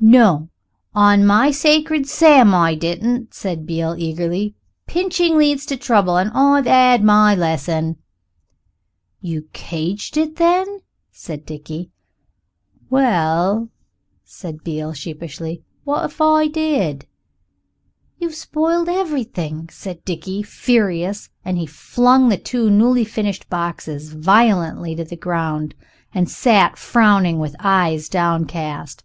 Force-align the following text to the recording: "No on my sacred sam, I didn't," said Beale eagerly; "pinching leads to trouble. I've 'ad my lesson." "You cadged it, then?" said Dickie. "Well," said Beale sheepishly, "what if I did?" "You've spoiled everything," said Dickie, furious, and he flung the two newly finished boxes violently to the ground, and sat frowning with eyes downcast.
"No 0.00 0.48
on 0.94 1.26
my 1.26 1.50
sacred 1.50 2.06
sam, 2.06 2.54
I 2.54 2.74
didn't," 2.74 3.32
said 3.34 3.66
Beale 3.66 3.96
eagerly; 3.98 4.54
"pinching 4.86 5.36
leads 5.36 5.64
to 5.66 5.76
trouble. 5.78 6.14
I've 6.14 6.66
'ad 6.66 7.02
my 7.02 7.34
lesson." 7.34 7.96
"You 9.20 9.48
cadged 9.54 10.16
it, 10.18 10.36
then?" 10.36 10.80
said 11.10 11.44
Dickie. 11.46 11.90
"Well," 12.90 13.70
said 14.24 14.62
Beale 14.62 14.92
sheepishly, 14.94 15.62
"what 15.84 16.04
if 16.04 16.20
I 16.20 16.48
did?" 16.48 17.06
"You've 18.18 18.34
spoiled 18.36 18.88
everything," 18.88 19.68
said 19.70 20.04
Dickie, 20.04 20.42
furious, 20.42 21.28
and 21.44 21.56
he 21.58 21.66
flung 21.66 22.28
the 22.28 22.36
two 22.38 22.70
newly 22.70 23.04
finished 23.04 23.48
boxes 23.50 24.12
violently 24.12 24.94
to 24.96 25.04
the 25.04 25.16
ground, 25.16 25.74
and 26.14 26.28
sat 26.30 26.78
frowning 26.78 27.38
with 27.38 27.56
eyes 27.58 28.08
downcast. 28.10 29.02